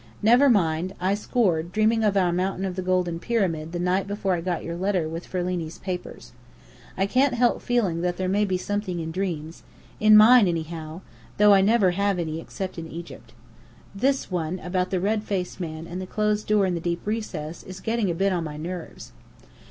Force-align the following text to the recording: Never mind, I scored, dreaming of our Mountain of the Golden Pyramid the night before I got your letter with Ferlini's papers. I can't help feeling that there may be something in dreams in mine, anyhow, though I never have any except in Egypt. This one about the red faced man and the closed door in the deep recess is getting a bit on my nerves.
Never 0.23 0.49
mind, 0.49 0.95
I 0.99 1.13
scored, 1.13 1.71
dreaming 1.71 2.03
of 2.03 2.17
our 2.17 2.31
Mountain 2.33 2.65
of 2.65 2.75
the 2.75 2.81
Golden 2.81 3.19
Pyramid 3.19 3.71
the 3.71 3.77
night 3.77 4.07
before 4.07 4.33
I 4.33 4.41
got 4.41 4.63
your 4.63 4.75
letter 4.75 5.07
with 5.07 5.27
Ferlini's 5.27 5.77
papers. 5.77 6.31
I 6.97 7.05
can't 7.05 7.35
help 7.35 7.61
feeling 7.61 8.01
that 8.01 8.17
there 8.17 8.27
may 8.27 8.43
be 8.43 8.57
something 8.57 8.99
in 8.99 9.11
dreams 9.11 9.61
in 9.99 10.17
mine, 10.17 10.47
anyhow, 10.47 11.01
though 11.37 11.53
I 11.53 11.61
never 11.61 11.91
have 11.91 12.17
any 12.17 12.41
except 12.41 12.79
in 12.79 12.87
Egypt. 12.89 13.33
This 13.93 14.31
one 14.31 14.57
about 14.61 14.89
the 14.89 14.99
red 14.99 15.23
faced 15.23 15.59
man 15.59 15.85
and 15.85 16.01
the 16.01 16.07
closed 16.07 16.47
door 16.47 16.65
in 16.65 16.73
the 16.73 16.79
deep 16.81 17.05
recess 17.05 17.61
is 17.61 17.79
getting 17.79 18.09
a 18.09 18.15
bit 18.15 18.33
on 18.33 18.43
my 18.43 18.57
nerves. 18.57 19.11